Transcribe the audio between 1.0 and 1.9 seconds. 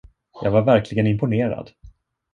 imponerad.